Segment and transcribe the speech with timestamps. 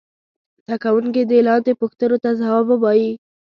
[0.63, 3.11] زده کوونکي دې لاندې پوښتنو ته ځواب ووايي.